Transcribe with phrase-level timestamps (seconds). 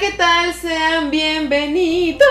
[0.00, 0.54] ¿qué tal?
[0.54, 2.26] Sean bienvenidos.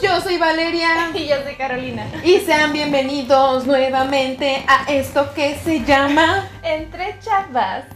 [0.00, 1.10] Yo soy Valeria.
[1.14, 2.06] Y yo soy Carolina.
[2.22, 7.86] Y sean bienvenidos nuevamente a esto que se llama Entre chavas.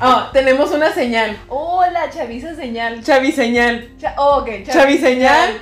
[0.00, 1.38] Oh, tenemos una señal.
[1.48, 3.04] Hola, chaviza señal.
[3.04, 3.90] Chaviseñal.
[3.98, 5.60] Cha oh, ok, Chaviseñal.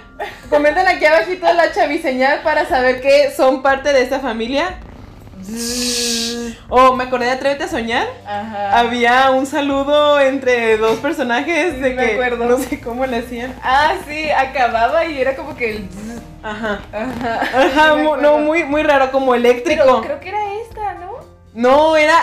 [0.49, 4.79] Comenten aquí abajito la chaviseñal para saber que son parte de esta familia.
[6.68, 8.07] Oh, me acordé de Atrévete a Soñar.
[8.26, 8.79] Ajá.
[8.79, 12.44] Había un saludo entre dos personajes de que acuerdo.
[12.46, 13.54] no sé cómo le hacían.
[13.62, 15.89] Ah, sí, acababa y era como que el.
[16.43, 16.81] Ajá.
[16.93, 17.40] Ajá.
[17.43, 20.00] Ajá, Sí, no, muy, muy raro, como Pero eléctrico.
[20.03, 21.12] creo que era esta, ¿no?
[21.54, 22.17] No, era.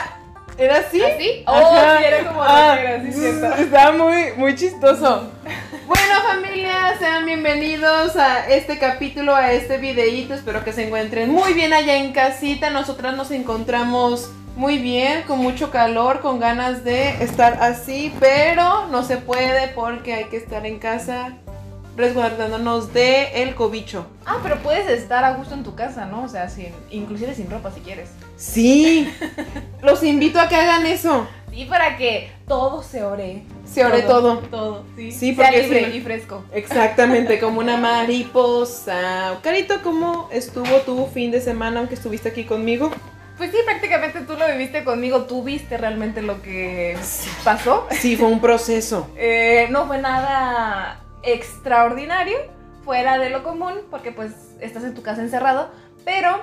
[0.58, 1.02] ¿Era así?
[1.02, 1.44] ¿Así?
[1.48, 1.98] Oh, Ajá.
[2.00, 2.78] sí, era como Ah,
[3.14, 3.26] sí.
[3.62, 5.32] Estaba muy, muy chistoso.
[5.90, 10.36] Bueno, familia, sean bienvenidos a este capítulo, a este videíto.
[10.36, 12.70] Espero que se encuentren muy bien allá en casita.
[12.70, 19.02] Nosotras nos encontramos muy bien, con mucho calor, con ganas de estar así, pero no
[19.02, 21.34] se puede porque hay que estar en casa
[21.98, 24.06] resguardándonos de el cobicho.
[24.28, 26.24] Ah, pero puedes estar a gusto en tu casa, ¿no?
[26.24, 28.12] O sea, sin, inclusive sin ropa si quieres.
[28.38, 29.12] Sí,
[29.82, 31.28] los invito a que hagan eso.
[31.50, 33.44] Sí, para que todo se ore.
[33.66, 34.40] Se ore todo.
[34.40, 35.12] Todo, sí.
[35.12, 36.44] Sí, Sea libre y fresco.
[36.54, 39.40] Exactamente, como una mariposa.
[39.42, 42.92] Carito, ¿cómo estuvo tu fin de semana aunque estuviste aquí conmigo?
[43.38, 46.98] Pues sí, prácticamente tú lo viviste conmigo, tú viste realmente lo que
[47.46, 47.88] pasó.
[47.92, 49.10] Sí, fue un proceso.
[49.16, 52.38] Eh, no fue nada extraordinario,
[52.84, 55.70] fuera de lo común, porque pues estás en tu casa encerrado,
[56.04, 56.42] pero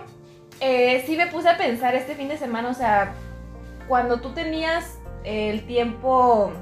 [0.61, 3.13] eh, sí me puse a pensar este fin de semana, o sea,
[3.89, 6.53] cuando tú tenías el tiempo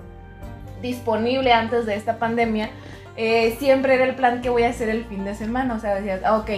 [0.81, 2.71] disponible antes de esta pandemia,
[3.17, 5.95] eh, siempre era el plan que voy a hacer el fin de semana, o sea,
[5.95, 6.51] decías, ah, ok,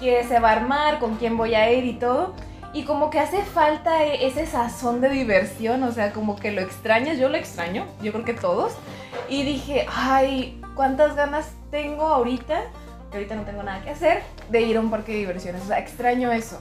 [0.00, 0.98] ¿qué se va a armar?
[0.98, 1.84] ¿Con quién voy a ir?
[1.84, 2.34] Y todo.
[2.72, 6.60] Y como que hace falta e- ese sazón de diversión, o sea, como que lo
[6.60, 8.72] extrañas, yo lo extraño, yo creo que todos.
[9.28, 12.62] Y dije, ay, cuántas ganas tengo ahorita,
[13.10, 15.62] que ahorita no tengo nada que hacer, de ir a un parque de diversiones.
[15.62, 16.60] O sea, extraño eso.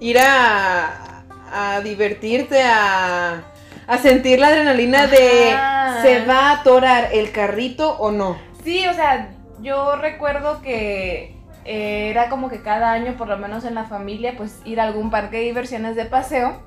[0.00, 1.15] Ir a,
[1.52, 3.42] a divertirte, a,
[3.86, 5.54] a sentir la adrenalina de.
[6.02, 8.38] ¿se va a atorar el carrito o no?
[8.64, 9.30] Sí, o sea,
[9.60, 14.34] yo recuerdo que eh, era como que cada año, por lo menos en la familia,
[14.36, 16.60] pues ir a algún parque de diversiones de paseo.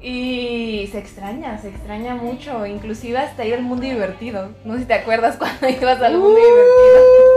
[0.00, 4.50] Y se extraña, se extraña mucho, inclusive hasta ir al mundo divertido.
[4.64, 7.27] No sé si te acuerdas cuando ibas al mundo divertido.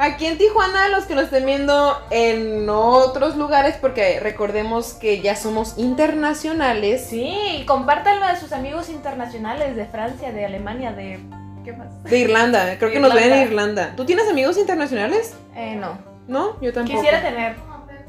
[0.00, 5.34] Aquí en Tijuana, los que nos estén viendo en otros lugares, porque recordemos que ya
[5.34, 7.04] somos internacionales.
[7.10, 11.18] Sí, compártanlo a sus amigos internacionales de Francia, de Alemania, de...
[11.64, 12.04] ¿Qué más?
[12.04, 13.94] De Irlanda, creo que nos ven en Irlanda.
[13.96, 15.34] ¿Tú tienes amigos internacionales?
[15.56, 15.98] Eh, no.
[16.28, 17.00] No, yo tampoco.
[17.00, 17.56] Quisiera tener,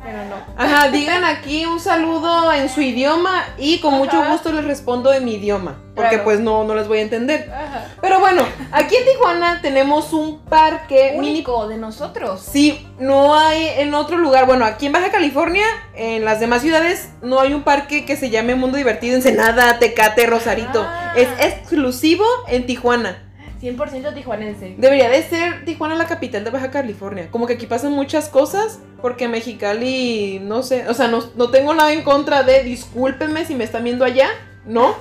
[0.04, 0.36] pero no.
[0.58, 5.26] Ajá, digan aquí un saludo en su idioma y con mucho gusto les respondo en
[5.26, 6.24] mi idioma, porque Claro.
[6.24, 7.52] pues no, no les voy a entender.
[7.52, 7.88] Ajá.
[8.02, 11.32] Pero bueno, aquí en Tijuana tenemos un parque mini...
[11.32, 12.42] Único de nosotros.
[12.42, 14.46] Sí, no hay en otro lugar.
[14.46, 15.66] Bueno, aquí en Baja California,
[15.96, 20.26] en las demás ciudades, no hay un parque que se llame Mundo Divertido, Ensenada, Tecate,
[20.26, 20.84] Rosarito.
[20.86, 21.14] Ah.
[21.16, 23.24] Es exclusivo en Tijuana.
[23.62, 24.76] 100% tijuanense.
[24.78, 27.28] Debería de ser Tijuana la capital de Baja California.
[27.30, 31.74] Como que aquí pasan muchas cosas, porque Mexicali, no sé, o sea, no, no tengo
[31.74, 34.30] nada en contra de, discúlpenme si me están viendo allá,
[34.66, 34.96] ¿no?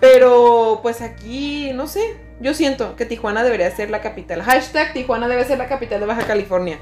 [0.00, 4.42] Pero pues aquí, no sé, yo siento que Tijuana debería ser la capital.
[4.42, 6.78] Hashtag Tijuana debe ser la capital de Baja California.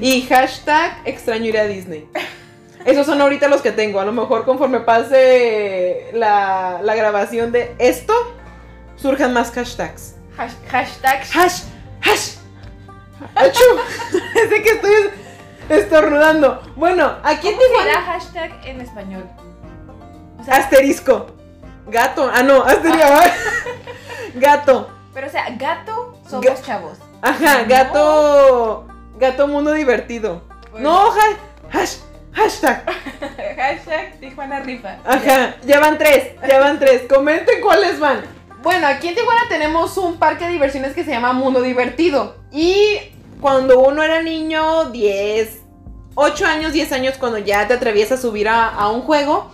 [0.00, 2.08] Y hashtag extraño ir a Disney.
[2.84, 3.98] Esos son ahorita los que tengo.
[4.00, 8.12] A lo mejor conforme pase la, la grabación de esto,
[8.96, 10.14] surjan más hashtags.
[10.36, 11.20] Hash- hashtag.
[11.34, 11.62] Hash,
[12.02, 12.30] hash.
[13.34, 13.64] Achú.
[14.42, 14.92] Es de que estoy
[15.70, 16.60] estornudando.
[16.76, 17.84] Bueno, aquí ¿Cómo Tijuana.
[17.84, 19.24] será hashtag en español?
[20.38, 21.26] O sea, Asterisco.
[21.86, 22.30] Gato.
[22.32, 23.08] Ah, no, asterisco.
[24.34, 24.90] Gato.
[25.12, 26.98] pero o sea, gato somos Ga- chavos.
[27.22, 27.68] Ajá, No.
[27.68, 28.86] gato.
[29.16, 30.42] Gato mundo divertido.
[30.72, 30.90] Bueno.
[30.90, 31.96] No, ha- hash,
[32.32, 32.84] hashtag.
[33.56, 34.96] hashtag Tijuana rifa.
[35.04, 37.02] Ajá, ya van tres, ya van tres.
[37.08, 38.22] Comenten cuáles van.
[38.62, 42.34] Bueno, aquí en Tijuana tenemos un parque de diversiones que se llama Mundo Divertido.
[42.50, 42.98] Y
[43.40, 45.60] cuando uno era niño, 10,
[46.14, 49.50] 8 años, 10 años, cuando ya te atrevías a subir a, a un juego,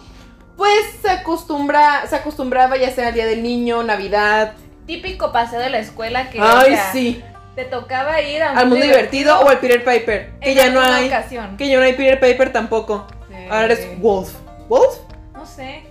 [0.60, 4.52] pues se acostumbra, se acostumbraba ya sea el día del niño, Navidad.
[4.86, 7.24] Típico paseo de la escuela que o Ay, sea, sí.
[7.56, 10.32] te tocaba ir a Al mundo divertido o al Peter Piper.
[10.38, 11.06] Que en ya no hay.
[11.06, 11.56] ocasión.
[11.56, 13.06] Que ya no hay Peter Piper tampoco.
[13.30, 13.36] Sí.
[13.48, 14.34] Ahora eres Wolf.
[14.68, 14.98] ¿Wolf?
[15.32, 15.82] No sé.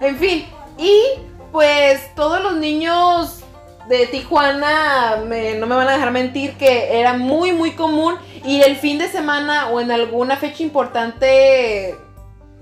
[0.00, 0.46] En fin,
[0.78, 1.02] y
[1.52, 3.40] pues todos los niños
[3.86, 8.16] de Tijuana me- no me van a dejar mentir que era muy muy común
[8.46, 11.96] ir el fin de semana o en alguna fecha importante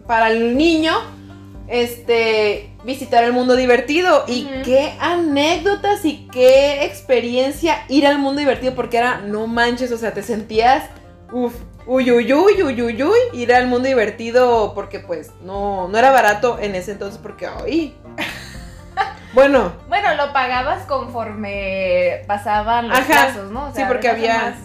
[0.06, 0.93] para el niño,
[1.69, 4.25] este, visitar el mundo divertido.
[4.26, 9.99] Y qué anécdotas y qué experiencia ir al mundo divertido, porque era, no manches, o
[9.99, 10.85] sea, te sentías,
[11.32, 11.55] uff,
[11.87, 16.11] uy, uy, uy, uy, uy, uy, ir al mundo divertido, porque pues no, no era
[16.12, 17.94] barato en ese entonces, porque, ay.
[19.35, 23.67] Bueno, Bueno, lo pagabas conforme pasaban los Ajá, plazos, ¿no?
[23.67, 24.58] O sí, porque había- formas,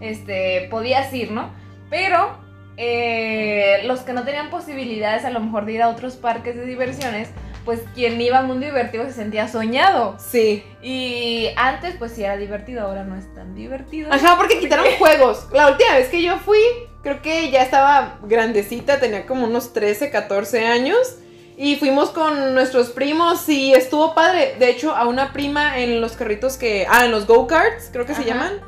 [0.00, 1.50] este, podías ir, ¿no?
[1.88, 2.36] Pero
[2.78, 6.64] eh, los que no tenían posibilidades a lo mejor de ir a otros parques de
[6.64, 7.28] diversiones,
[7.64, 10.16] pues quien iba a Mundo Divertido se sentía soñado.
[10.18, 10.62] sí.
[10.80, 14.10] Y antes pues sí era divertido, ahora no es tan divertido.
[14.12, 15.48] Ajá, porque quitaron juegos.
[15.52, 16.60] La última vez que yo fui,
[17.02, 21.16] creo que ya estaba grandecita, tenía como unos 13, 14 años.
[21.60, 24.54] Y fuimos con nuestros primos y estuvo padre.
[24.60, 26.86] De hecho, a una prima en los carritos que.
[26.88, 28.60] Ah, en los go-karts, creo que se llaman.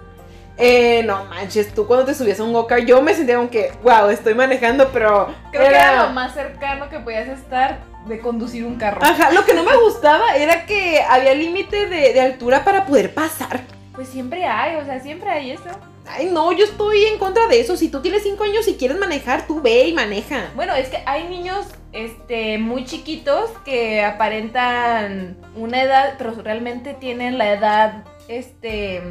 [0.60, 3.72] Eh, no manches, tú cuando te subías a un go-kart, yo me sentía como que,
[3.82, 5.34] wow, estoy manejando, pero.
[5.50, 9.00] Creo que era lo más cercano que podías estar de conducir un carro.
[9.02, 13.14] Ajá, lo que no me gustaba era que había límite de, de altura para poder
[13.14, 13.62] pasar.
[13.94, 15.70] Pues siempre hay, o sea, siempre hay eso.
[16.06, 17.76] Ay, no, yo estoy en contra de eso.
[17.76, 20.50] Si tú tienes 5 años y quieres manejar, tú ve y maneja.
[20.56, 27.38] Bueno, es que hay niños este, muy chiquitos que aparentan una edad, pero realmente tienen
[27.38, 29.02] la edad, este...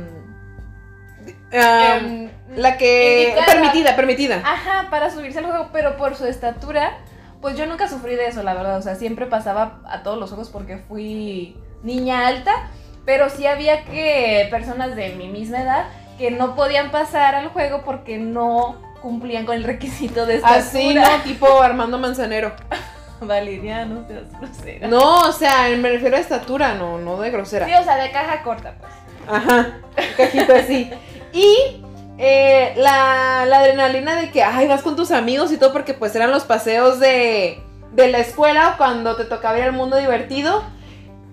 [1.53, 3.35] Ah, em, la que.
[3.45, 4.41] Permitida, permitida.
[4.45, 6.97] Ajá, para subirse al juego, pero por su estatura,
[7.41, 8.77] pues yo nunca sufrí de eso, la verdad.
[8.77, 12.69] O sea, siempre pasaba a todos los juegos porque fui niña alta,
[13.05, 15.85] pero sí había que personas de mi misma edad
[16.17, 20.59] que no podían pasar al juego porque no cumplían con el requisito de estatura.
[20.59, 21.23] Así, ¿no?
[21.23, 22.53] Tipo Armando Manzanero.
[23.21, 24.87] Valeria, no seas grosera.
[24.87, 27.65] No, o sea, me refiero a estatura, no, no de grosera.
[27.65, 28.91] Sí, o sea, de caja corta, pues.
[29.27, 29.79] Ajá,
[30.17, 30.91] cajita así.
[31.33, 31.81] Y
[32.17, 36.15] eh, la, la adrenalina de que, ay, vas con tus amigos y todo, porque pues
[36.15, 37.59] eran los paseos de,
[37.93, 40.63] de la escuela cuando te tocaba ir al mundo divertido.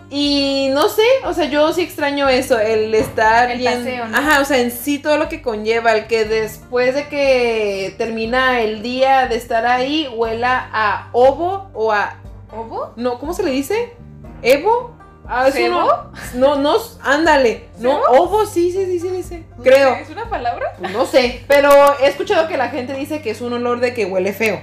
[0.09, 4.17] Y no sé, o sea, yo sí extraño eso, el estar El bien- paseo, ¿no?
[4.17, 8.61] Ajá, o sea, en sí todo lo que conlleva, el que después de que termina
[8.61, 12.19] el día de estar ahí, huela a ovo o a
[12.57, 12.93] ¿Ovo?
[12.95, 13.95] no, ¿cómo se le dice?
[14.43, 14.96] ¿Evo?
[15.29, 15.81] Ah, eso ¿Cebo?
[16.35, 17.69] no, no, no, ándale.
[17.79, 19.45] No, ovo, sí, sí, sí, sí, dice.
[19.63, 19.95] Creo.
[19.95, 20.75] ¿Es una palabra?
[20.93, 21.71] No sé, pero
[22.01, 24.61] he escuchado que la gente dice que es un olor de que huele feo.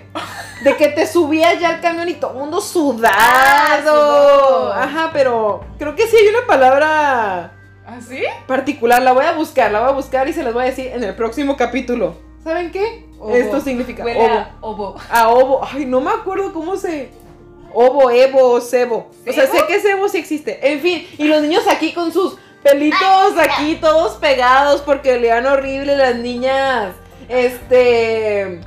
[0.63, 3.81] De que te subías ya al camión y todo el mundo sudado.
[3.81, 4.73] sudó.
[4.73, 7.51] Ajá, pero creo que sí hay una palabra
[7.85, 8.21] ¿Así?
[8.47, 9.01] particular.
[9.01, 11.03] La voy a buscar, la voy a buscar y se las voy a decir en
[11.03, 12.15] el próximo capítulo.
[12.43, 13.05] ¿Saben qué?
[13.19, 13.35] Ovo.
[13.35, 14.33] Esto significa Huele ovo.
[14.35, 14.95] a ovo.
[15.09, 15.61] A ovo.
[15.69, 17.09] Ay, no me acuerdo cómo se.
[17.73, 19.09] Ovo, Evo, Cebo.
[19.27, 20.59] O sea, sé que Cebo sí existe.
[20.71, 25.95] En fin, y los niños aquí con sus pelitos aquí todos pegados porque olían horrible
[25.95, 26.93] las niñas.
[27.27, 28.61] Este.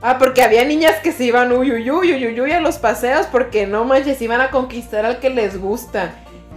[0.00, 2.78] Ah, porque había niñas que se iban uy, uy, uy, uy, uy, uy, a los
[2.78, 6.14] paseos porque no manches, iban a conquistar al que les gusta.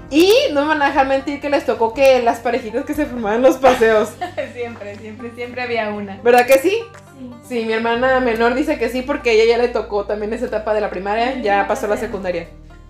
[0.09, 3.05] Y no me van a dejar mentir que les tocó que las parejitas que se
[3.05, 4.09] formaban en los paseos.
[4.53, 6.19] siempre, siempre, siempre había una.
[6.23, 6.83] ¿Verdad que sí?
[7.17, 7.31] Sí.
[7.47, 10.73] Sí, mi hermana menor dice que sí porque ella ya le tocó también esa etapa
[10.73, 12.47] de la primaria, ya pasó la secundaria.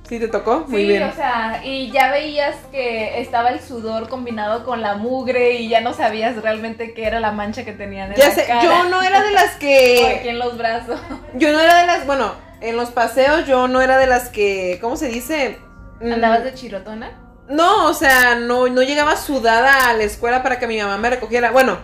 [0.07, 0.65] ¿Sí te tocó?
[0.67, 1.03] Muy sí, bien.
[1.03, 5.81] o sea, y ya veías que estaba el sudor combinado con la mugre y ya
[5.81, 8.63] no sabías realmente qué era la mancha que tenían en Ya la sé, cara.
[8.63, 10.99] yo no era de las o aquí que en los brazos.
[11.33, 14.77] yo no era de las, bueno, en los paseos yo no era de las que
[14.79, 15.57] ¿cómo se dice?
[16.01, 17.09] Mm, ¿Andabas de chirotona?
[17.49, 21.09] No, o sea, no no llegaba sudada a la escuela para que mi mamá me
[21.09, 21.49] recogiera.
[21.49, 21.77] Bueno,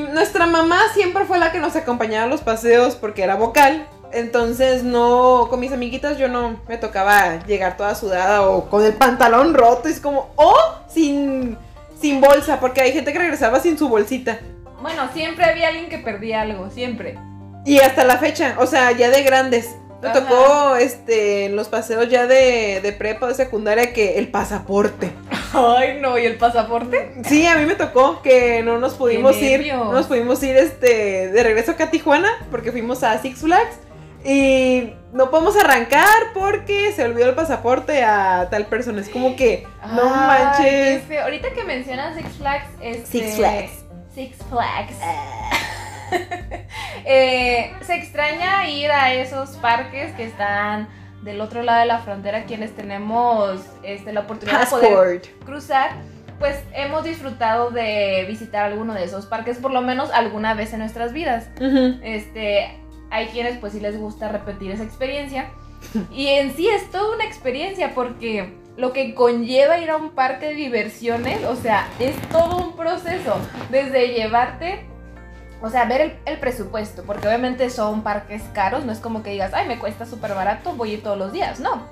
[0.00, 3.86] mi- nuestra mamá siempre fue la que nos acompañaba a los paseos porque era vocal.
[4.12, 8.92] Entonces no, con mis amiguitas yo no me tocaba llegar toda sudada o con el
[8.94, 9.88] pantalón roto.
[9.88, 10.54] Es como, o
[10.92, 11.56] sin,
[12.00, 14.38] sin bolsa, porque hay gente que regresaba sin su bolsita.
[14.82, 17.18] Bueno, siempre había alguien que perdía algo, siempre.
[17.64, 19.68] Y hasta la fecha, o sea, ya de grandes.
[20.02, 20.20] Me Ajá.
[20.20, 25.12] tocó este, en los paseos ya de, de prepa, de secundaria, que el pasaporte.
[25.54, 27.14] Ay, no, ¿y el pasaporte?
[27.26, 31.28] Sí, a mí me tocó que no nos pudimos ir, no nos pudimos ir este
[31.30, 33.78] de regreso acá a Tijuana porque fuimos a Six Flags
[34.24, 39.00] y no podemos arrancar porque se olvidó el pasaporte a tal persona.
[39.00, 41.20] Es como que no Ay, manches.
[41.22, 43.72] Ahorita que mencionas Six Flags, este, Six Flags.
[44.14, 44.94] Six Flags.
[47.06, 50.86] Eh, se extraña ir a esos parques que están
[51.22, 55.90] del otro lado de la frontera, quienes tenemos este, la oportunidad de poder cruzar.
[56.38, 60.80] Pues hemos disfrutado de visitar alguno de esos parques, por lo menos alguna vez en
[60.80, 61.48] nuestras vidas.
[62.02, 62.76] Este,
[63.10, 65.50] hay quienes pues sí les gusta repetir esa experiencia.
[66.12, 70.48] Y en sí es toda una experiencia porque lo que conlleva ir a un parque
[70.48, 73.36] de diversiones, o sea, es todo un proceso.
[73.70, 74.86] Desde llevarte,
[75.62, 79.30] o sea, ver el, el presupuesto, porque obviamente son parques caros, no es como que
[79.30, 81.86] digas, ay, me cuesta súper barato, voy a ir todos los días, no.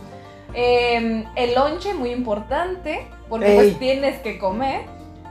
[0.55, 3.55] Em, el lonche, muy importante, porque Ey.
[3.57, 4.83] pues tienes que comer.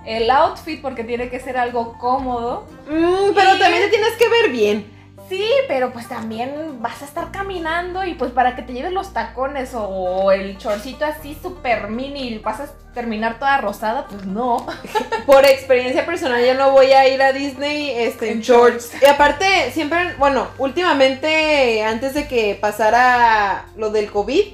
[0.06, 2.66] El outfit, porque tiene que ser algo cómodo.
[2.88, 4.99] Mm, pero Y- también te tienes que ver bien.
[5.30, 9.14] Sí, pero pues también vas a estar caminando y pues para que te lleves los
[9.14, 14.66] tacones o el chorcito así súper mini y vas a terminar toda rosada, pues no.
[15.28, 18.92] Por experiencia personal, yo no voy a ir a Disney este, en, shorts.
[19.00, 24.46] Y aparte, siempre, bueno, últimamente, antes de que pasara lo del COVID,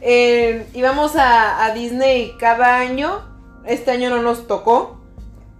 [0.00, 3.28] eh, íbamos a, a Disney cada año.
[3.66, 5.00] Este año no nos tocó.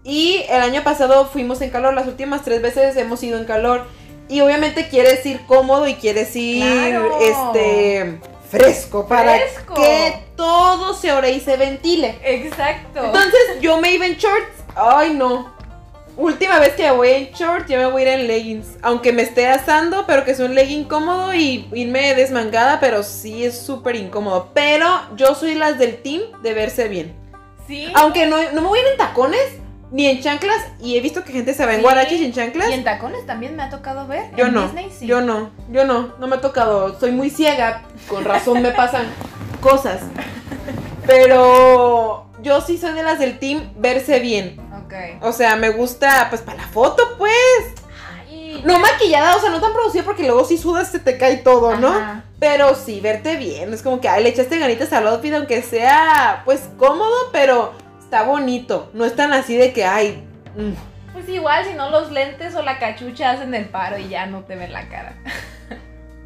[0.04, 1.92] Y el año pasado fuimos en calor.
[1.92, 3.84] Las últimas tres veces hemos ido en calor.
[4.30, 7.18] Y obviamente quieres ir cómodo y quieres ir Claro.
[7.20, 8.20] este
[8.50, 9.74] fresco para Fresco.
[9.74, 12.18] que todo se ore y se ventile.
[12.24, 13.04] Exacto.
[13.04, 14.64] Entonces yo me iba en shorts.
[14.76, 15.52] Ay, no.
[16.16, 18.66] Última vez que voy en shorts, yo me voy a ir en leggings.
[18.82, 23.44] Aunque me esté asando, pero que es un legging cómodo y irme desmangada, pero sí
[23.44, 24.50] es súper incómodo.
[24.52, 27.14] Pero yo soy las del team de verse bien.
[27.66, 27.90] sí.
[27.94, 29.40] Aunque no, no me voy a ir en tacones
[29.90, 30.58] ni en chanclas.
[30.80, 31.82] Y he visto que gente se va en Sí.
[31.82, 32.68] guaraches y en chanclas.
[32.70, 34.30] Y en tacones también me ha tocado ver.
[34.36, 35.06] Yo en no, Disney, sí.
[35.06, 36.98] yo no, yo no, no me ha tocado.
[36.98, 39.06] Soy muy ciega, con razón me pasan
[39.60, 40.00] cosas.
[41.06, 44.60] Pero yo sí soy de las del team verse bien.
[44.84, 44.94] Ok.
[45.22, 47.34] O sea, me gusta, pues, para la foto, pues.
[48.28, 51.38] Ay, No maquillada, o sea, no tan producida porque luego si sudas se te cae
[51.38, 51.88] todo, ¿no?
[51.88, 52.24] ajá.
[52.38, 53.72] Pero sí, verte bien.
[53.74, 57.72] Es como que, ay, le echaste ganitas al outfit, aunque sea, pues, cómodo, pero
[58.10, 58.90] está bonito.
[58.92, 60.24] No es tan así de que, ay,
[60.56, 61.12] mm.
[61.12, 64.42] Pues igual, si no los lentes o la cachucha hacen el paro y ya no
[64.42, 65.14] te ven la cara.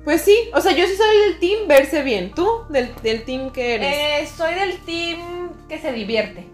[0.04, 2.34] Pues sí, o sea, yo sí soy del team verse bien.
[2.34, 2.46] ¿Tú?
[2.68, 3.94] Del, del team que eres.
[3.94, 6.46] Eh, soy del team que se divierte.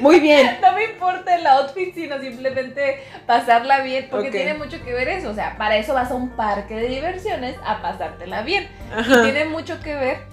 [0.00, 0.58] Muy bien.
[0.62, 5.30] No me importa el outfit, sino simplemente pasarla bien, porque tiene mucho que ver eso.
[5.30, 8.68] O sea, para eso vas a un parque de diversiones a pasártela bien.
[8.94, 9.22] Ajá.
[9.22, 10.31] Tiene mucho que ver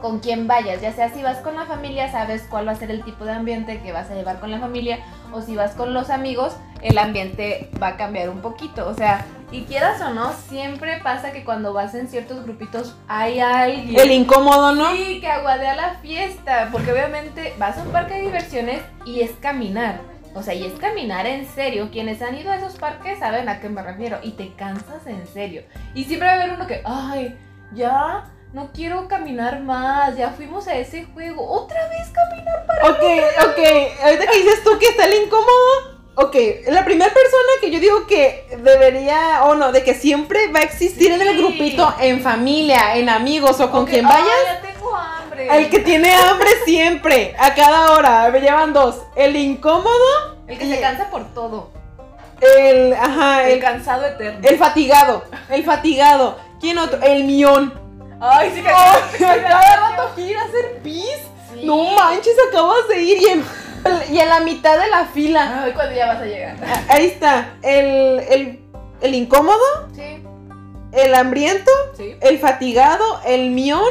[0.00, 2.90] con quién vayas, ya sea si vas con la familia, sabes cuál va a ser
[2.90, 4.98] el tipo de ambiente que vas a llevar con la familia,
[5.32, 8.86] o si vas con los amigos, el ambiente va a cambiar un poquito.
[8.88, 13.40] O sea, y quieras o no, siempre pasa que cuando vas en ciertos grupitos hay
[13.40, 13.98] alguien.
[13.98, 14.92] El incómodo, ¿no?
[14.92, 19.30] Sí, que aguadea la fiesta, porque obviamente vas a un parque de diversiones y es
[19.40, 20.00] caminar.
[20.34, 21.88] O sea, y es caminar en serio.
[21.90, 24.18] Quienes han ido a esos parques saben a qué me refiero.
[24.22, 25.62] Y te cansas en serio.
[25.94, 27.38] Y siempre va a haber uno que, ay,
[27.72, 28.24] ya
[28.56, 30.16] no quiero caminar más.
[30.16, 31.46] Ya fuimos a ese juego.
[31.46, 32.88] Otra vez caminar para.
[32.88, 33.02] Ok,
[33.50, 34.02] ok.
[34.02, 35.94] Ahorita que dices tú que está el incómodo.
[36.14, 36.34] Ok,
[36.68, 40.62] la primera persona que yo digo que debería, o no, de que siempre va a
[40.62, 44.96] existir en el grupito, en familia, en amigos o con quien ay, vayas, ya tengo
[44.96, 45.58] hambre.
[45.58, 49.02] el que tiene hambre siempre, a cada hora, me llevan dos.
[49.14, 51.68] El incómodo, El que se cansa por todo.
[52.40, 54.48] el, ajá, El el, cansado eterno.
[54.48, 56.38] el fatigado, el fatigado.
[56.58, 56.98] ¿Quién otro?
[57.02, 57.85] El mión.
[58.20, 61.18] Ay, sí, que cada rato quiere hacer pis.
[61.52, 61.60] Sí.
[61.64, 63.44] No manches, acabas de ir y en,
[64.12, 65.62] y en la mitad de la fila.
[65.64, 66.56] Ay, cuando ya vas a llegar.
[66.66, 68.60] Ah, Ahí está, el, el,
[69.00, 69.62] el incómodo,
[69.94, 70.22] Sí,
[70.92, 72.16] el hambriento, sí.
[72.20, 73.82] el fatigado, el mión.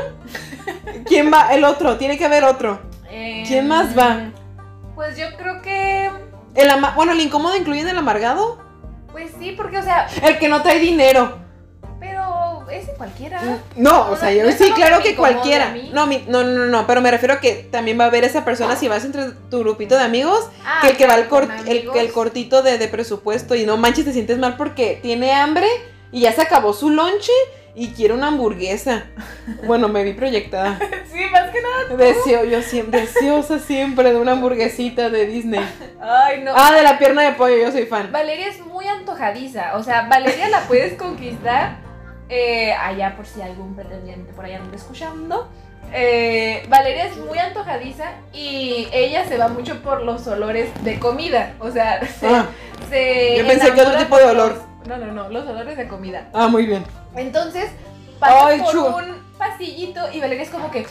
[1.05, 1.53] ¿Quién va?
[1.53, 2.79] El otro, tiene que haber otro.
[3.47, 4.13] ¿Quién más va?
[4.13, 4.33] Em,
[4.95, 6.09] Pues yo creo que.
[6.55, 8.59] El ama- bueno, el incómodo incluye el amargado.
[9.11, 11.37] Pues sí, porque, o sea, El que no trae dinero.
[12.69, 13.41] Ese cualquiera.
[13.75, 15.75] No, o sea, yo No sí, claro que cualquiera.
[15.91, 18.43] No, mi- no, no, no, pero me refiero a que también va a haber esa
[18.45, 22.11] persona si vas entre tu grupito de amigos Ah, que el que va cort- el,
[22.11, 25.67] cortito de, de presupuesto y no manches, te sientes mal porque tiene hambre
[26.11, 27.31] y ya se acabó su lonche
[27.77, 29.05] y quiere una hamburguesa.
[29.65, 30.79] Bueno, me vi proyectada.
[31.15, 31.95] Sí, más que nada.
[31.95, 35.61] Deseo, yo siempre, deseosa siempre de una hamburguesita de Disney.
[36.01, 36.51] Ay, no.
[36.53, 38.11] Ah, de la pierna de pollo, yo soy fan.
[38.11, 39.77] Valeria es muy antojadiza.
[39.77, 41.77] O sea, Valeria la puedes conquistar.
[42.29, 45.47] Eh, allá, por si algún pretendiente por allá está escuchando.
[45.93, 51.53] Eh, Valeria es muy antojadiza y ella se va mucho por los olores de comida.
[51.59, 52.47] O sea, se, Ah,
[52.89, 54.51] se Yo pensé que otro tipo de olor.
[54.55, 56.27] los- no, no, no, los olores de comida.
[56.33, 56.83] ah, muy bien.
[57.15, 57.69] Entonces,
[58.19, 59.24] pasa Ay, por un
[60.13, 60.85] y Valeria es como que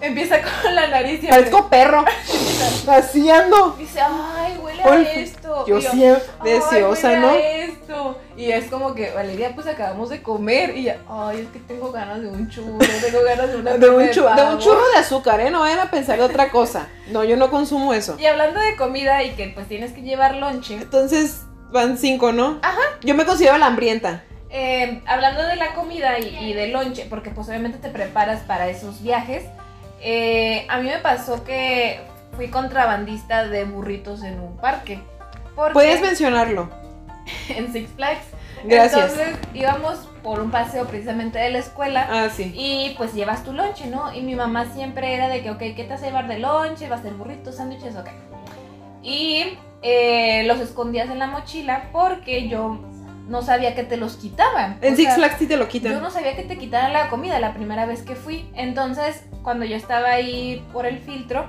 [0.00, 2.04] empieza con la nariz y Parezco perro.
[2.88, 3.74] Así ando.
[3.78, 5.64] dice, ay, huele a esto.
[5.66, 7.30] Yo siempre "Ay, deseosa, ¿no?
[7.34, 8.18] esto.
[8.36, 10.76] Y es como que, Valeria, pues acabamos de comer.
[10.76, 13.88] Y ya, ay, es que tengo ganas de un churro, tengo ganas de una De
[13.90, 14.58] un, chu- de un pavo".
[14.60, 15.50] churro de azúcar, ¿eh?
[15.50, 16.88] No vayan a pensar de otra cosa.
[17.08, 18.16] No, yo no consumo eso.
[18.18, 20.74] Y hablando de comida y que pues tienes que llevar lonche.
[20.74, 22.58] Entonces van cinco, ¿no?
[22.62, 22.80] Ajá.
[23.02, 24.24] Yo me considero la hambrienta.
[24.54, 28.68] Eh, hablando de la comida y, y de lonche, porque pues obviamente te preparas para
[28.68, 29.44] esos viajes.
[30.00, 32.00] eh, a mí me pasó que
[32.36, 35.00] fui contrabandista de burritos en un parque.
[35.72, 36.68] Puedes mencionarlo.
[37.48, 38.26] en Six Flags.
[38.64, 39.12] Gracias.
[39.12, 42.06] Entonces íbamos por un paseo precisamente de la escuela.
[42.10, 42.52] Ah, sí.
[42.54, 44.12] Y pues llevas tu lonche, ¿no?
[44.14, 46.88] Y mi mamá siempre era de que, ok, ¿qué te vas a llevar de lonche?
[46.88, 47.94] ¿Va a ser burritos, sándwiches?
[47.96, 48.08] Ok.
[49.02, 52.80] Y eh, los escondías en la mochila porque yo
[53.28, 54.78] no sabía que te los quitaban.
[54.82, 56.02] En O Six Flags sí te lo Yo quitan.
[56.02, 58.48] no sabía que te quitaran la comida la primera vez que fui.
[58.54, 61.46] Entonces, cuando yo estaba ahí por el filtro,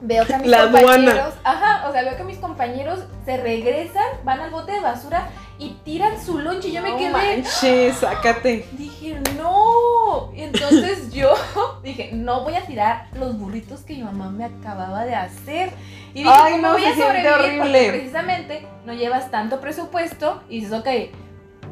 [0.00, 0.80] veo que mis La aduana.
[0.82, 5.28] compañeros, ajá, o sea, veo que mis compañeros se regresan, van al bote de basura
[5.58, 6.70] y tiran su lonche.
[6.72, 8.66] Yo me quedé, manches, sácate.
[8.72, 10.03] dije, no.
[10.34, 11.34] Y entonces yo
[11.82, 15.70] dije, no voy a tirar los burritos que mi mamá me acababa de hacer.
[16.12, 17.58] Y dije, Ay, ¿cómo no, voy a sobrevivir?
[17.58, 20.88] Porque precisamente no llevas tanto presupuesto y dices, ok,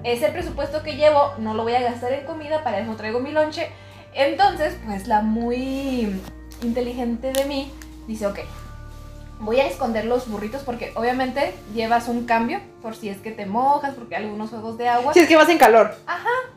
[0.05, 3.31] ese presupuesto que llevo no lo voy a gastar en comida, para eso traigo mi
[3.31, 3.71] lonche.
[4.15, 6.21] Entonces, pues la muy
[6.63, 7.71] inteligente de mí
[8.07, 8.41] dice, ok,
[9.43, 13.45] voy a esconder los burritos porque obviamente llevas un cambio por si es que te
[13.45, 15.13] mojas, porque hay algunos juegos de agua.
[15.13, 15.95] Si es que vas en calor.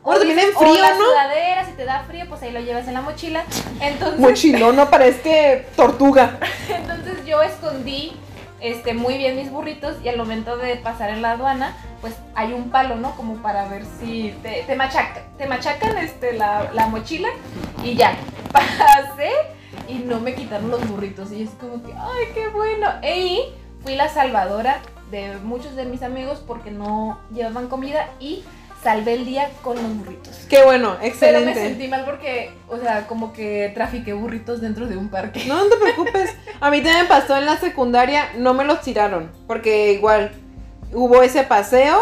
[0.03, 1.03] Bueno, también en frío, o la ¿no?
[1.03, 3.43] sudadera, si te da frío, pues ahí lo llevas en la mochila.
[3.81, 5.29] Entonces, Mochilón, no parezca
[5.75, 6.39] tortuga.
[6.69, 8.15] entonces yo escondí
[8.61, 12.53] este, muy bien mis burritos y al momento de pasar en la aduana, pues hay
[12.53, 13.15] un palo, ¿no?
[13.15, 17.29] Como para ver si te, te, machaca- te machacan este, la, la mochila
[17.83, 18.15] y ya.
[18.51, 19.31] Pasé
[19.87, 22.87] y no me quitaron los burritos y es como que, ay, qué bueno.
[23.03, 23.41] Y
[23.83, 28.43] fui la salvadora de muchos de mis amigos porque no llevaban comida y
[28.83, 30.45] salvé el día con los burritos.
[30.49, 31.55] Qué bueno, Pero me excelente.
[31.55, 35.43] sentí mal porque, o sea, como que trafiqué burritos dentro de un parque.
[35.47, 36.35] No, no te preocupes.
[36.59, 39.31] A mí también me pasó en la secundaria, no me los tiraron.
[39.47, 40.31] Porque igual
[40.93, 41.97] hubo ese paseo.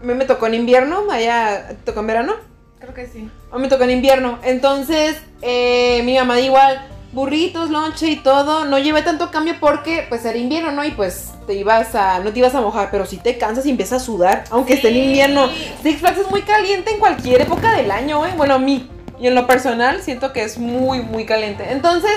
[0.00, 2.34] A mí me tocó en invierno, allá ¿te tocó en verano.
[2.82, 3.30] Creo que sí.
[3.52, 4.40] A mí me tocó en invierno.
[4.42, 8.64] Entonces, eh, mi mamá igual, burritos, lonche y todo.
[8.64, 10.84] No llevé tanto cambio porque pues era invierno, ¿no?
[10.84, 13.70] Y pues te ibas a, no te ibas a mojar, pero si te cansas y
[13.70, 15.48] empiezas a sudar, aunque esté en invierno.
[15.82, 18.32] Six Flags es muy caliente en cualquier época del año, ¿eh?
[18.36, 18.90] Bueno, a mí.
[19.20, 21.70] Y en lo personal siento que es muy, muy caliente.
[21.70, 22.10] Entonces,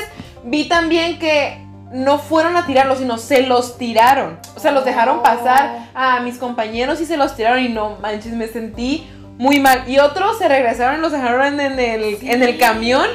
[0.44, 4.40] vi también que no fueron a tirarlos, sino se los tiraron.
[4.56, 5.24] O sea, los dejaron Oh.
[5.24, 9.84] pasar a mis compañeros y se los tiraron y no manches, me sentí muy mal.
[9.88, 13.08] Y otros se regresaron y los dejaron en el, en el camión.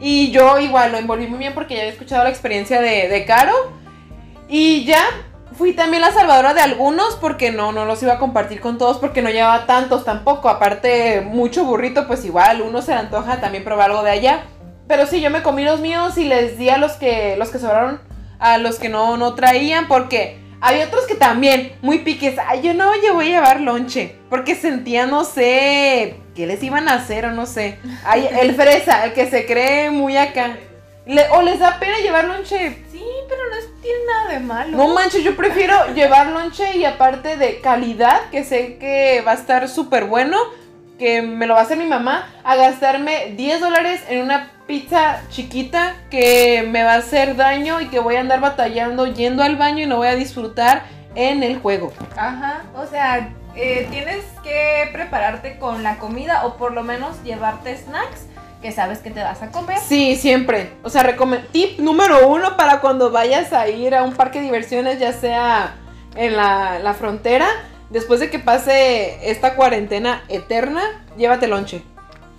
[0.00, 3.24] Y yo igual lo envolví muy bien porque ya había escuchado la experiencia de, de
[3.24, 3.54] Caro.
[4.48, 5.00] Y ya
[5.56, 8.98] fui también la salvadora de algunos porque no, no los iba a compartir con todos
[8.98, 10.48] porque no llevaba tantos tampoco.
[10.48, 14.42] Aparte, mucho burrito, pues igual uno se le antoja también probar algo de allá.
[14.88, 17.58] Pero sí, yo me comí los míos y les di a los que, los que
[17.58, 18.00] sobraron,
[18.38, 20.40] a los que no, no traían porque...
[20.64, 22.36] Había otros que también, muy piques.
[22.46, 24.21] Ay, yo no, oye, voy a llevar lonche.
[24.32, 27.78] Porque sentía, no sé, qué les iban a hacer o no sé.
[28.02, 30.56] Ay, el fresa, el que se cree muy acá.
[31.04, 32.78] Le- o les da pena llevar lonche.
[32.90, 34.74] Sí, pero no es- tiene nada de malo.
[34.78, 39.34] No manches, yo prefiero llevar lonche y aparte de calidad, que sé que va a
[39.34, 40.38] estar súper bueno,
[40.98, 45.20] que me lo va a hacer mi mamá, a gastarme 10 dólares en una pizza
[45.28, 49.56] chiquita que me va a hacer daño y que voy a andar batallando yendo al
[49.56, 50.84] baño y no voy a disfrutar
[51.16, 51.92] en el juego.
[52.16, 57.76] Ajá, o sea, eh, tienes que prepararte con la comida o por lo menos llevarte
[57.76, 58.26] snacks
[58.62, 59.78] que sabes que te vas a comer.
[59.78, 60.70] Sí, siempre.
[60.84, 61.04] O sea,
[61.50, 65.74] tip número uno para cuando vayas a ir a un parque de diversiones, ya sea
[66.14, 67.48] en la, la frontera,
[67.90, 70.82] después de que pase esta cuarentena eterna,
[71.16, 71.82] llévate lonche.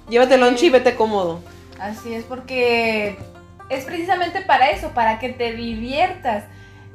[0.10, 0.40] Llévate Sí.
[0.40, 1.42] lonche y vete cómodo.
[1.80, 3.18] Así es, porque
[3.70, 6.46] es precisamente para eso, para que te diviertas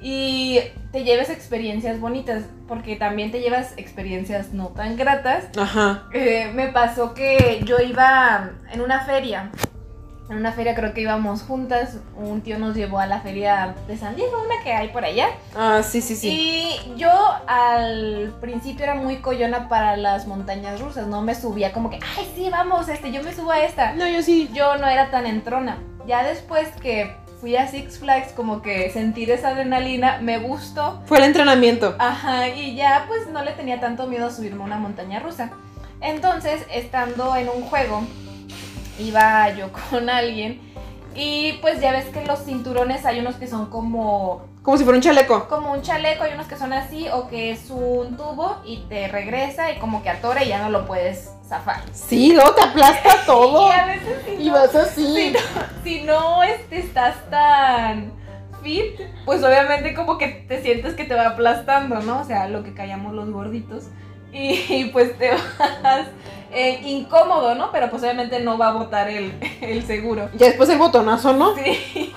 [0.01, 0.61] y
[0.93, 5.47] te lleves experiencias bonitas, porque también te llevas experiencias no tan gratas.
[5.57, 6.05] Ajá.
[6.13, 9.51] Eh, me pasó que yo iba en una feria.
[10.31, 11.97] En una feria creo que íbamos juntas.
[12.15, 15.31] Un tío nos llevó a la feria de San Diego, una que hay por allá.
[15.57, 16.29] Ah, sí, sí, sí.
[16.29, 17.11] Y yo
[17.47, 21.07] al principio era muy coyona para las montañas rusas.
[21.07, 23.95] No me subía como que, ay, sí, vamos, este, yo me subo a esta.
[23.95, 24.51] No, yo sí.
[24.53, 25.79] Yo no era tan entrona.
[26.07, 31.01] Ya después que fui a Six Flags, como que sentir esa adrenalina, me gustó.
[31.07, 31.95] Fue el entrenamiento.
[31.99, 35.51] Ajá, y ya pues no le tenía tanto miedo a subirme a una montaña rusa.
[36.01, 38.03] Entonces, estando en un juego,
[38.99, 40.61] iba yo con alguien
[41.15, 44.97] y pues ya ves que los cinturones hay unos que son como Como si fuera
[44.97, 45.49] un chaleco.
[45.49, 49.09] como un chaleco, hay unos que son así o que es un tubo y te
[49.09, 51.83] regresa y como que atora y ya no lo puedes zafar.
[51.93, 53.69] Sí, luego te aplasta todo.
[53.79, 55.33] Y a veces si Y no, vas si así.
[55.33, 55.41] no,
[55.83, 58.13] si no, este, estás tan
[58.63, 62.21] fit, pues obviamente como que te sientes que te va aplastando, ¿no?
[62.21, 63.85] O sea, lo que callamos los gorditos.
[64.33, 66.07] Y, y, pues te vas
[66.53, 67.73] eh, incómodo, ¿no?
[67.73, 70.29] Pero pues obviamente no va a botar el, el seguro.
[70.35, 71.55] Ya después el botonazo, ¿no?
[71.57, 72.15] Sí.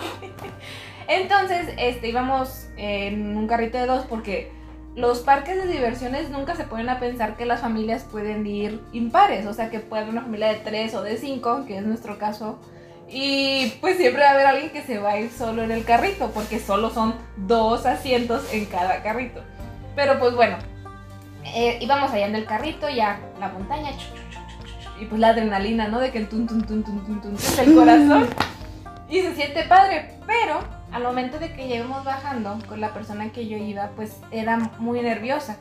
[1.08, 4.52] Entonces, este, íbamos en un carrito de dos porque
[4.96, 9.46] los parques de diversiones nunca se ponen a pensar que las familias pueden ir impares,
[9.46, 12.18] o sea, que puede haber una familia de tres o de cinco, que es nuestro
[12.18, 12.60] caso,
[13.08, 15.86] y pues siempre va a haber alguien que se va a ir solo en el
[15.86, 19.42] carrito, porque solo son dos asientos en cada carrito.
[19.96, 20.58] Pero pues bueno,
[21.46, 25.30] eh, íbamos allá en el carrito, ya la montaña, chu, chu, chu, y pues la
[25.30, 26.00] adrenalina, ¿no?
[26.00, 28.28] De que el tun, tun, tun, tun, tun, tun, tun del corazón.
[29.10, 30.60] Y se siente padre, pero
[30.92, 35.02] al momento de que llevamos bajando con la persona que yo iba, pues era muy
[35.02, 35.58] nerviosa.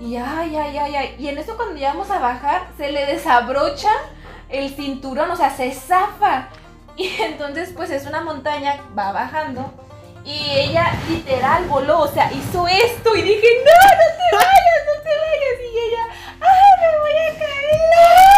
[0.00, 1.16] Y ay, ay, ay, ay.
[1.18, 3.90] Y en eso cuando llegamos a bajar, se le desabrocha
[4.48, 6.48] el cinturón, o sea, se zafa.
[6.96, 9.72] Y entonces, pues es una montaña, va bajando.
[10.24, 13.16] Y ella literal voló, o sea, hizo esto.
[13.16, 15.60] Y dije, no, no te vayas, no te vayas.
[15.60, 16.04] Y ella,
[16.40, 18.33] ay, me voy a caer.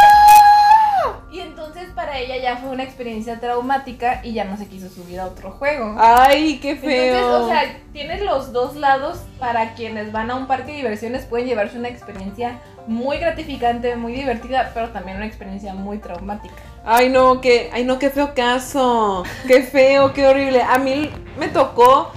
[2.19, 5.95] Ella ya fue una experiencia traumática y ya no se quiso subir a otro juego.
[5.99, 7.15] Ay, qué feo.
[7.15, 11.25] Entonces, o sea, tienes los dos lados para quienes van a un parque de diversiones,
[11.27, 16.55] pueden llevarse una experiencia muy gratificante, muy divertida, pero también una experiencia muy traumática.
[16.85, 19.25] Ay, no, qué, ay, no, qué feo caso.
[19.47, 20.63] Qué feo, qué horrible.
[20.63, 22.13] A mí me tocó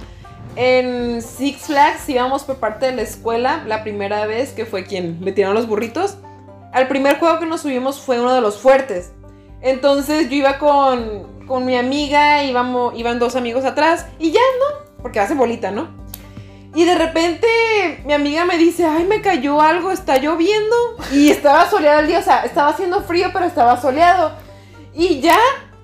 [0.56, 5.18] en Six Flags, íbamos por parte de la escuela, la primera vez que fue quien
[5.24, 6.18] le tiraron los burritos.
[6.72, 9.12] Al primer juego que nos subimos fue uno de los fuertes.
[9.62, 15.02] Entonces yo iba con, con mi amiga, íbamos, iban dos amigos atrás y ya, ¿no?
[15.02, 15.88] Porque hace bolita, ¿no?
[16.74, 17.48] Y de repente
[18.04, 20.76] mi amiga me dice, ay, me cayó algo, está lloviendo.
[21.12, 24.32] Y estaba soleado el día, o sea, estaba haciendo frío, pero estaba soleado.
[24.94, 25.38] Y ya,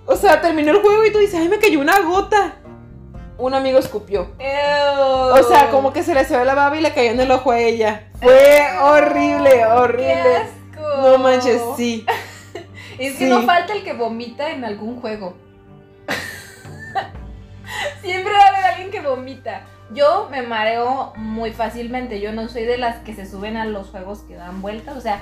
[0.06, 2.54] o sea, terminó el juego y tú dices, ay, me cayó una gota.
[3.38, 4.28] Un amigo escupió.
[4.38, 7.50] O sea, como que se le se la baba y le cayó en el ojo
[7.50, 8.08] a ella.
[8.22, 10.36] Fue horrible, ¡Qué horrible.
[10.36, 11.02] asco!
[11.02, 12.06] No manches, sí.
[12.98, 13.30] Es que Sí.
[13.30, 15.36] no falta el que vomita en algún juego.
[18.02, 19.62] Siempre va a haber alguien que vomita.
[19.92, 22.20] Yo me mareo muy fácilmente.
[22.20, 24.96] Yo no soy de las que se suben a los juegos que dan vueltas.
[24.96, 25.20] O sea,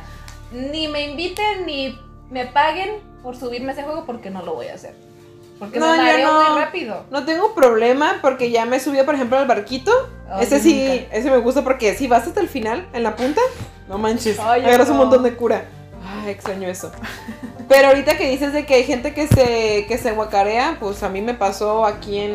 [0.52, 1.98] ni me inviten ni
[2.30, 2.90] me paguen
[3.22, 4.94] por subirme a ese juego porque no lo voy a hacer.
[5.58, 6.50] Porque No, me mareo no.
[6.50, 7.04] muy rápido.
[7.10, 9.92] No tengo problema porque ya me subí, por ejemplo, al barquito.
[10.28, 11.16] Ay, ese sí, nunca.
[11.16, 13.40] ese me gusta porque si vas hasta el final, en la punta,
[13.88, 15.64] no manches, yo agarras un montón de cura.
[16.24, 16.90] Ay, extraño eso.
[17.68, 21.08] Pero ahorita que dices de que hay gente que se, que se guacarea, pues a
[21.08, 22.34] mí me pasó aquí en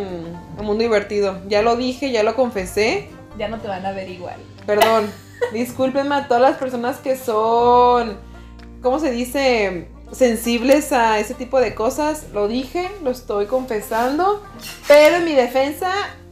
[0.57, 1.39] el mundo divertido.
[1.47, 3.09] Ya lo dije, ya lo confesé.
[3.37, 4.37] Ya no te van a ver igual.
[4.65, 5.11] Perdón.
[5.53, 8.17] Discúlpenme a todas las personas que son,
[8.81, 9.87] ¿cómo se dice?
[10.11, 12.25] Sensibles a ese tipo de cosas.
[12.33, 14.43] Lo dije, lo estoy confesando.
[14.87, 15.91] Pero en mi defensa,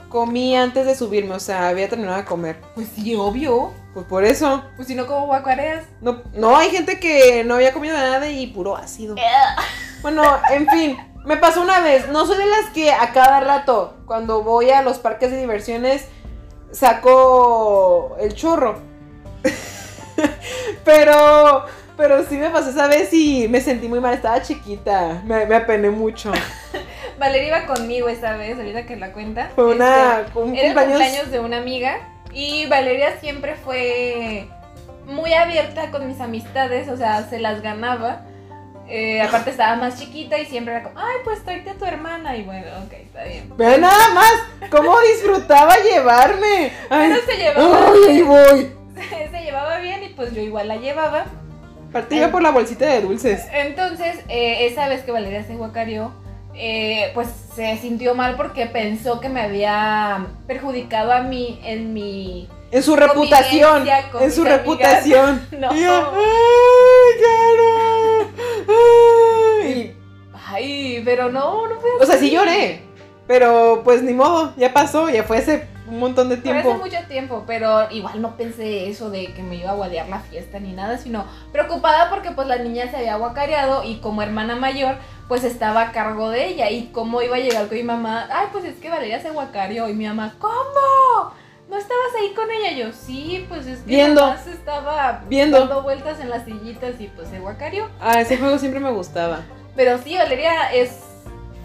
[0.10, 1.36] comí antes de subirme.
[1.36, 2.62] O sea, había terminado de comer.
[2.76, 3.72] Pues sí, obvio.
[3.94, 4.64] Pues por eso.
[4.76, 5.86] Pues si no, como guacareas?
[6.02, 9.16] No, no hay gente que no había comido nada y puro ácido.
[10.04, 12.08] Bueno, en fin, me pasó una vez.
[12.10, 16.06] No soy de las que a cada rato, cuando voy a los parques de diversiones,
[16.72, 18.80] saco el chorro.
[20.86, 21.66] pero,
[21.98, 24.14] pero sí me pasó esa vez y me sentí muy mal.
[24.14, 26.32] Estaba chiquita, me, me apené mucho.
[27.20, 29.50] Valeria iba conmigo esa vez, ahorita que la cuenta.
[29.56, 30.86] Fue una, Este, un Era el cumpleaños.
[31.00, 31.98] cumpleaños de una amiga
[32.32, 34.48] y Valeria siempre fue
[35.06, 38.22] muy abierta con mis amistades, o sea, se las ganaba.
[38.90, 42.38] Eh, aparte estaba más chiquita y siempre era como, ay, pues tráete a tu hermana.
[42.38, 43.52] Y bueno, ok, está bien.
[43.58, 44.34] Vean nada más
[44.70, 46.72] cómo disfrutaba llevarme.
[46.90, 48.72] Ay, Pero se llevaba, ay, ahí voy.
[49.32, 51.26] se llevaba bien y pues yo igual la llevaba.
[51.92, 53.46] Partida por la bolsita de dulces.
[53.52, 56.12] Entonces, eh, esa vez que Valeria se guacareó,
[56.58, 62.48] eh, pues se sintió mal porque pensó que me había perjudicado a mí en mi
[62.72, 63.88] En su reputación.
[64.20, 64.58] En su amigas.
[64.60, 65.48] reputación.
[65.60, 65.74] No.
[65.76, 68.28] Y yo, ¡Ay, Caro!
[69.64, 69.96] Ay.
[70.50, 72.82] Ay, pero no, no fue O sea, sí lloré.
[73.28, 76.84] Pero pues ni modo, ya pasó, ya fue hace un montón de Fue hace tiempo.
[76.84, 80.60] mucho tiempo, pero igual no pensé eso de que me iba a guadear la fiesta
[80.60, 84.96] ni nada, sino preocupada porque pues la niña se había guacareado y como hermana mayor
[85.28, 88.48] pues estaba a cargo de ella y cómo iba a llegar con mi mamá, ay
[88.52, 91.34] pues es que Valeria se guacareó y mi mamá, ¿cómo?
[91.70, 92.72] ¿No estabas ahí con ella?
[92.78, 94.22] Yo, sí, pues es que Viendo.
[94.22, 95.60] nomás estaba Viendo.
[95.60, 97.90] dando vueltas en las sillitas y pues se guacareó.
[98.00, 99.42] Ah, ese juego siempre me gustaba.
[99.76, 101.00] Pero sí, Valeria es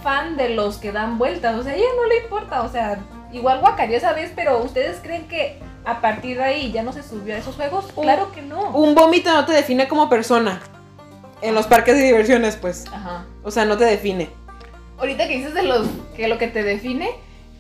[0.03, 1.55] fan de los que dan vueltas.
[1.57, 2.63] O sea, a ella no le importa.
[2.63, 2.99] O sea,
[3.33, 7.03] igual guacareó esa vez, pero ¿ustedes creen que a partir de ahí ya no se
[7.03, 7.87] subió a esos juegos?
[7.97, 8.71] Un- Claro que no.
[8.71, 10.61] Un vómito no te define como persona.
[11.41, 12.85] En los parques de diversiones, pues.
[12.93, 13.25] Ajá.
[13.43, 14.31] O sea, no te define.
[14.99, 17.11] Ahorita que dices de los que lo que te define,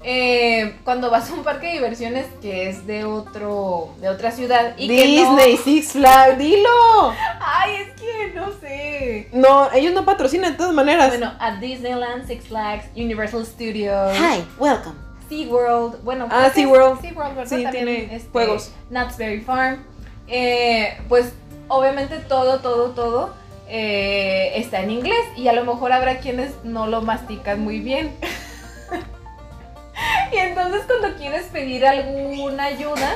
[0.04, 4.74] eh, cuando vas a un parque de diversiones que es de otro, de otra ciudad
[4.76, 6.56] y Disney, Six Flags, dilo.
[6.58, 7.10] que no.
[7.40, 9.28] Ay, es que no sé.
[9.32, 11.08] No, ellos no patrocinan de todas maneras.
[11.08, 14.12] Bueno, a Disneyland, Six Flags, Universal Studios.
[14.16, 14.94] Hi, welcome.
[15.28, 17.00] SeaWorld, bueno, Ah, SeaWorld.
[17.00, 17.56] SeaWorld, ¿verdad?
[17.56, 18.70] Sí, También, tiene este, juegos.
[18.90, 19.82] Knott's Berry Farm.
[20.28, 21.32] Eh, pues
[21.68, 23.34] obviamente todo, todo, todo
[23.68, 28.12] eh, está en inglés y a lo mejor habrá quienes no lo mastican muy bien.
[30.32, 33.14] y entonces cuando quieres pedir alguna ayuda,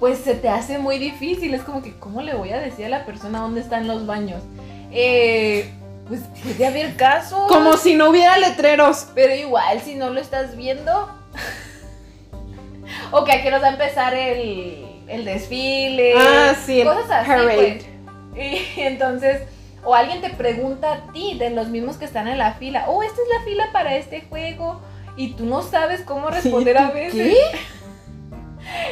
[0.00, 1.54] pues se te hace muy difícil.
[1.54, 4.42] Es como que, ¿cómo le voy a decir a la persona dónde están los baños?
[4.90, 5.70] Eh,
[6.08, 7.46] pues puede haber casos.
[7.48, 9.06] Como si no hubiera letreros.
[9.14, 11.08] Pero igual, si no lo estás viendo.
[13.12, 16.14] o que aquí nos va a empezar el, el desfile.
[16.16, 17.28] Ah, sí, Cosas así.
[17.28, 17.54] parade.
[17.54, 17.94] pues.
[18.76, 19.42] Y entonces,
[19.84, 23.02] o alguien te pregunta a ti, de los mismos que están en la fila, oh,
[23.04, 24.80] esta es la fila para este juego.
[25.16, 27.36] Y tú no sabes cómo responder a veces.
[27.36, 27.58] ¿Qué?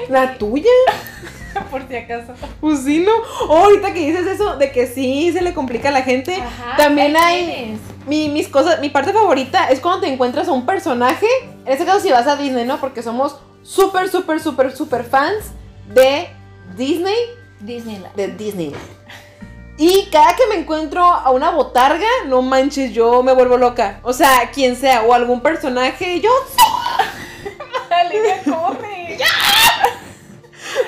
[0.09, 0.71] ¿La tuya?
[1.71, 2.33] Por si acaso.
[2.61, 3.13] Pues sí, ¿no?
[3.49, 6.35] Oh, ahorita que dices eso de que sí se le complica a la gente.
[6.35, 7.79] Ajá, También hay-.
[8.07, 11.27] Mi, mis cosas, mi parte favorita es cuando te encuentras a un personaje.
[11.65, 12.81] En este caso, si vas a Disney, ¿no?
[12.81, 15.53] Porque somos súper, súper, súper, súper fans
[15.95, 16.29] de
[16.77, 17.15] Disney,
[17.61, 18.15] Disneyland.
[18.17, 18.83] de Disneyland.
[19.79, 24.01] Y cada que me encuentro a una botarga, no manches, yo me vuelvo loca.
[24.03, 26.31] O sea, quien sea, o algún personaje, yo.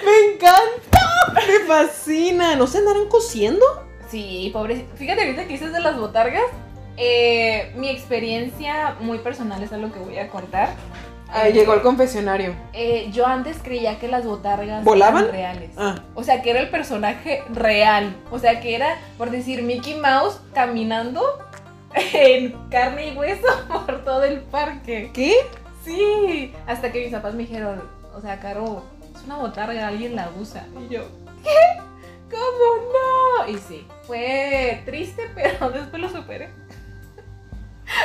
[0.04, 1.00] me encanta,
[1.34, 2.56] me fascina.
[2.56, 3.64] ¿No se andarán cosiendo?
[4.10, 4.86] Sí, pobre.
[4.96, 6.42] Fíjate ahorita que dices de las botargas.
[6.96, 10.70] eh, mi experiencia muy personal es algo que voy a contar.
[11.52, 12.54] Llegó el confesionario.
[12.72, 15.24] Eh, yo antes creía que las botargas ¿Volaban?
[15.24, 15.70] eran reales.
[15.76, 18.14] Ah, O sea, que era el personaje real.
[18.30, 21.20] O sea, que era, por decir, Mickey Mouse caminando
[22.12, 25.10] en carne y hueso por todo el parque.
[25.12, 25.34] ¿qué?
[25.84, 26.52] Sí.
[26.68, 27.82] Hasta que mis papás me dijeron,
[28.16, 28.84] o sea, Caro,
[29.26, 30.66] una botarga, alguien la usa.
[30.78, 31.02] Y yo,
[31.42, 31.82] ¿qué?
[32.30, 33.48] ¿Cómo no?
[33.52, 36.50] Y sí, fue triste, pero después lo superé.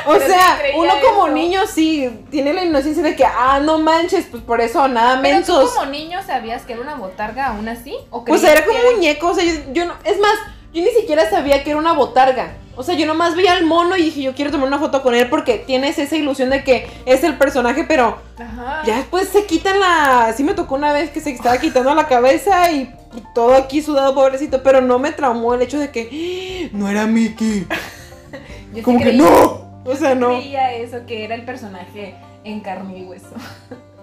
[0.06, 1.34] O Pero sea, uno como eso.
[1.34, 5.42] niño sí tiene la inocencia de que, ah, no manches, pues por eso nada Pero
[5.42, 7.96] tú como niño sabías que era una botarga aún así?
[8.10, 10.34] ¿O Pues era como muñeco, o sea, yo, yo no, es más,
[10.74, 12.52] yo ni siquiera sabía que era una botarga.
[12.76, 15.14] O sea, yo nomás veía al mono y dije, yo quiero tomar una foto con
[15.14, 18.82] él porque tienes esa ilusión de que es el personaje, pero Ajá.
[18.86, 20.32] ya después se quitan la...
[20.36, 22.94] Sí me tocó una vez que se estaba quitando la cabeza y,
[23.34, 27.06] todo aquí sudado, pobrecito, pero no me traumó el hecho de que "Ah, no era
[27.06, 27.66] Mickey.
[28.72, 29.68] Yo sí Como que no.
[29.84, 30.36] O sea, no.
[30.38, 33.34] creía eso, que era el personaje en carne y hueso.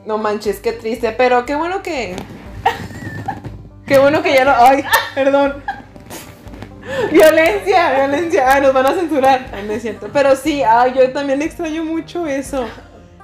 [0.06, 2.16] No manches, qué triste, pero qué bueno que.
[3.86, 4.54] Qué bueno que ya no.
[4.58, 4.84] Ay,
[5.16, 5.64] perdón.
[7.12, 8.54] Violencia, violencia.
[8.54, 9.46] Ay, nos van a censurar.
[9.54, 10.10] Ay, no es cierto.
[10.14, 12.66] Pero sí, ay, yo también extraño mucho eso.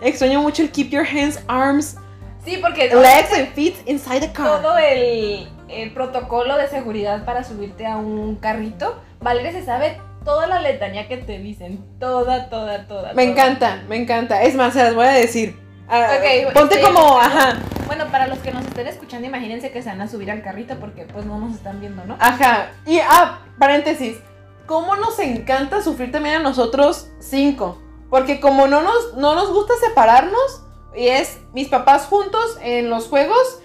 [0.01, 1.97] Extraño mucho el keep your hands, arms,
[2.45, 4.61] Sí, porque legs and feet inside the car.
[4.61, 10.47] todo el, el protocolo de seguridad para subirte a un carrito, Valeria se sabe toda
[10.47, 11.79] la letanía que te dicen.
[12.01, 13.13] Toda, toda, toda.
[13.13, 13.31] Me toda.
[13.31, 14.43] encanta, me encanta.
[14.43, 15.57] Es más, se las voy a decir.
[15.87, 16.17] Ah,
[16.53, 20.07] ponte como, ajá, Bueno, para los que nos estén escuchando, imagínense que se van a
[20.07, 22.15] subir al carrito porque pues no nos están viendo, ¿no?
[22.19, 22.71] Ajá.
[22.85, 24.17] Y, ah, paréntesis.
[24.65, 27.81] ¿Cómo nos encanta sufrir también a nosotros cinco?
[28.09, 30.63] Porque como no nos, no nos gusta separarnos,
[30.95, 33.59] y es mis papás juntos en los juegos,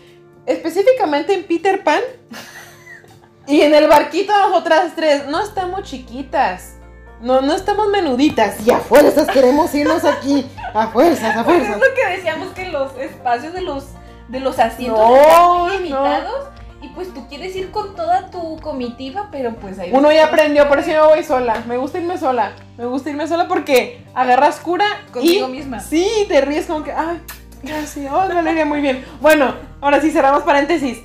[0.47, 2.01] específicamente en Peter Pan,
[3.47, 6.78] y en el barquito nosotras tres, no estamos chiquitas.
[7.21, 8.65] No, no estamos menuditas.
[8.67, 10.47] Y a fuerzas queremos irnos aquí.
[10.75, 11.89] A fuerzas, a Pues es fuerzas.
[11.89, 13.87] lo que decíamos que los espacios de los,
[14.29, 15.79] de los asientos No, están muy no.
[15.81, 16.47] limitados.
[16.81, 20.69] Y pues tú quieres ir con toda tu comitiva, pero pues ahí Uno ya aprendió,
[20.69, 21.65] por eso yo voy sola.
[21.67, 22.53] Me gusta irme sola.
[22.77, 25.81] Me gusta irme sola porque agarras cura Contigo y misma.
[25.81, 27.21] Sí, te ríes como que, ay,
[27.65, 29.05] gracias, oh, Valeria, muy bien.
[29.21, 31.01] Bueno, ahora sí cerramos paréntesis.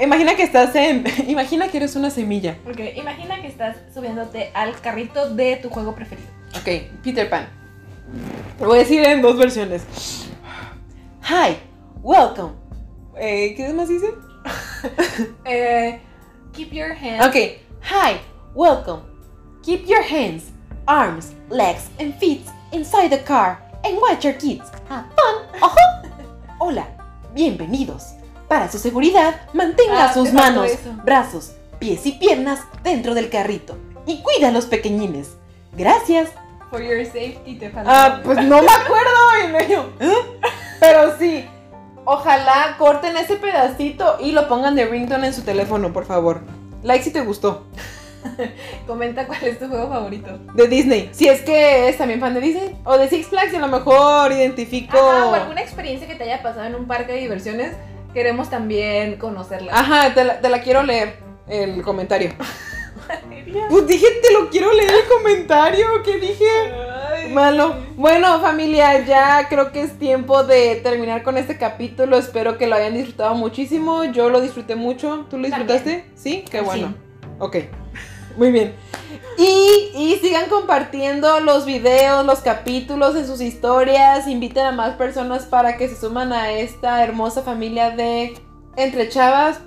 [0.00, 2.58] Imagina que estás en, imagina que eres una semilla.
[2.64, 6.28] Porque imagina que estás subiéndote al carrito de tu juego preferido.
[6.56, 7.48] Ok, Peter Pan.
[8.60, 9.84] Lo voy a decir en dos versiones.
[11.28, 11.56] Hi,
[12.02, 12.52] welcome.
[13.16, 14.06] Eh, ¿Qué más dice?
[15.46, 16.00] Eh,
[16.52, 17.24] keep your hands.
[17.26, 17.34] Ok,
[17.82, 18.18] hi,
[18.54, 19.02] welcome.
[19.62, 20.50] Keep your hands,
[20.86, 24.70] arms, legs, and feet inside the car and watch your kids.
[24.88, 25.62] Have fun.
[25.62, 26.02] Ajá.
[26.58, 26.86] Hola,
[27.34, 28.14] bienvenidos.
[28.54, 30.70] Para su seguridad, mantenga Ah, sus faltó manos,
[31.02, 35.30] brazos, pies y piernas dentro del carrito y cuida a los pequeñines.
[35.72, 36.30] Gracias.
[36.70, 37.90] For your safety te falta.
[37.90, 39.10] Ah, pues no me acuerdo.
[39.44, 40.14] Y me dijo, ¿eh?
[40.78, 41.44] Pero sí,
[42.04, 46.42] ojalá corten ese pedacito y lo pongan de ringtone en su teléfono, por favor.
[46.84, 47.66] Like si te gustó.
[48.86, 50.38] Comenta cuál es tu juego favorito.
[50.54, 51.10] De Disney.
[51.12, 52.76] Si es que es también fan de Disney.
[52.84, 54.96] O de Six Flags y a lo mejor identifico.
[54.96, 57.72] Ajá, o alguna experiencia que te haya pasado en un parque de diversiones.
[58.14, 59.72] Queremos también conocerla.
[59.74, 61.18] Ajá, te la, te la quiero leer.
[61.48, 62.30] El comentario.
[63.68, 65.86] Pues dije, te lo quiero leer el comentario.
[66.02, 66.44] ¿Qué dije?
[67.32, 67.76] Malo.
[67.96, 72.16] Bueno, familia, ya creo que es tiempo de terminar con este capítulo.
[72.16, 74.04] Espero que lo hayan disfrutado muchísimo.
[74.04, 75.26] Yo lo disfruté mucho.
[75.28, 76.06] ¿Tú lo disfrutaste?
[76.14, 76.94] Sí, qué bueno.
[77.38, 77.56] Ok.
[78.36, 78.74] Muy bien.
[79.36, 84.28] Y, y, sigan compartiendo los videos, los capítulos en sus historias.
[84.28, 88.34] Inviten a más personas para que se suman a esta hermosa familia de
[88.76, 89.60] Entre Chavas.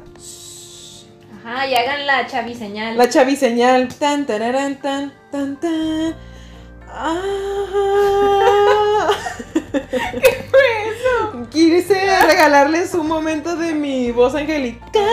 [1.44, 2.98] Ajá, y hagan la chaviseñal.
[2.98, 3.90] La chaviseñal.
[3.90, 4.40] Tan, tan,
[4.82, 6.16] tan, tan, tan.
[6.90, 7.22] Ah.
[9.72, 11.50] ¿Qué fue eso?
[11.50, 15.04] Quise regalarles un momento de mi voz angelical.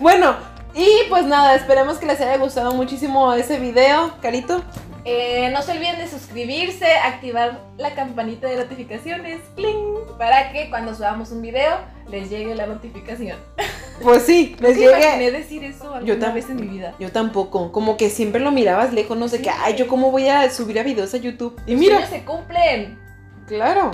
[0.00, 0.36] Bueno,
[0.78, 4.62] y pues nada, esperemos que les haya gustado muchísimo ese video, Carito.
[5.04, 9.98] Eh, no se olviden de suscribirse, activar la campanita de notificaciones, ¡cling!
[10.18, 13.38] para que cuando subamos un video les llegue la notificación.
[14.00, 14.96] Pues sí, les llegue.
[14.96, 16.94] imaginé decir eso alguna vez en mi vida.
[17.00, 20.28] Yo tampoco, como que siempre lo mirabas lejos, no sé qué, ay, yo cómo voy
[20.28, 21.60] a subir a videos a YouTube.
[21.66, 23.07] Y mira, se cumplen.
[23.48, 23.92] Claro.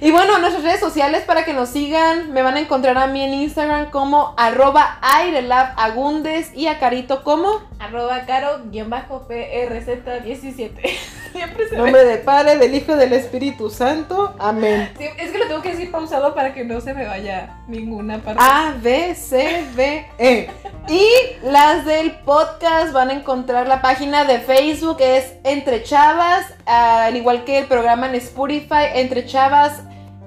[0.00, 3.22] y bueno, nuestras redes sociales para que nos sigan, me van a encontrar a mí
[3.22, 10.70] en Instagram como arroba airelabagundes y a Carito como arroba caro-prz17.
[11.32, 14.34] Siempre se Nombre del Padre, del Hijo, del Espíritu Santo.
[14.38, 14.92] Amén.
[14.98, 18.40] es que lo tengo que decir pausado para que no se me vaya ninguna parte.
[18.40, 20.48] A, B, C, D, E.
[20.88, 21.08] Y
[21.42, 27.44] las del podcast van a encontrar la página de Facebook, es Entre Chavas, al igual
[27.44, 28.14] que el programa en
[28.58, 29.82] Spotify, Entre Chavas.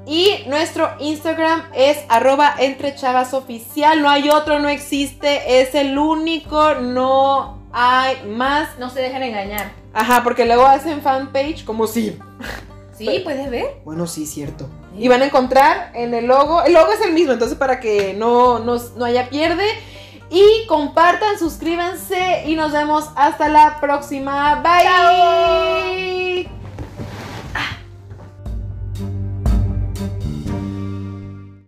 [0.05, 4.01] Y nuestro Instagram es arroba entre chavas oficial.
[4.01, 5.59] No hay otro, no existe.
[5.61, 8.79] Es el único, no hay más.
[8.79, 9.73] No se dejen engañar.
[9.93, 12.17] Ajá, porque luego hacen fanpage como si.
[12.97, 13.81] Sí, puedes ver.
[13.83, 14.69] Bueno, sí, cierto.
[14.97, 16.63] Y van a encontrar en el logo.
[16.63, 19.65] El logo es el mismo, entonces para que no, no, no haya pierde.
[20.29, 24.61] Y compartan, suscríbanse y nos vemos hasta la próxima.
[24.63, 26.49] Bye.